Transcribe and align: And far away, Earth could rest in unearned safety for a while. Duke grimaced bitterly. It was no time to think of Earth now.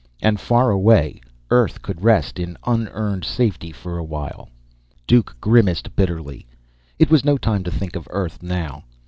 And 0.19 0.39
far 0.39 0.71
away, 0.71 1.21
Earth 1.51 1.83
could 1.83 2.03
rest 2.03 2.39
in 2.39 2.57
unearned 2.65 3.23
safety 3.23 3.71
for 3.71 3.99
a 3.99 4.03
while. 4.03 4.49
Duke 5.05 5.35
grimaced 5.39 5.95
bitterly. 5.95 6.47
It 6.97 7.11
was 7.11 7.23
no 7.23 7.37
time 7.37 7.63
to 7.65 7.71
think 7.71 7.95
of 7.95 8.07
Earth 8.09 8.41
now. 8.41 8.83